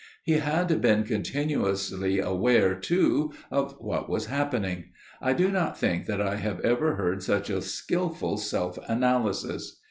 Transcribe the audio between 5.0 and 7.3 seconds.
I do not think that I have ever heard